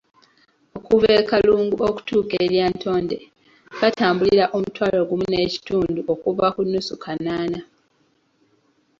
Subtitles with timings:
[0.77, 3.17] Okuva e Kalungu okutuuka e Lyatonde
[3.79, 7.59] batambulira omutwalo gumu n'ekitundu okuva ku nnusu kanaana.